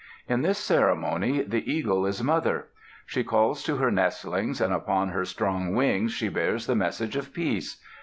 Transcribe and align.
In 0.27 0.41
this 0.41 0.57
ceremony, 0.57 1.43
the 1.43 1.71
eagle 1.71 2.07
is 2.07 2.23
"Mother." 2.23 2.69
She 3.05 3.23
calls 3.23 3.61
to 3.65 3.75
her 3.75 3.91
nestlings 3.91 4.59
and 4.59 4.73
upon 4.73 5.09
her 5.09 5.25
strong 5.25 5.75
wings 5.75 6.11
she 6.11 6.27
bears 6.27 6.65
the 6.65 6.73
message 6.73 7.15
of 7.15 7.31
peace. 7.31 7.79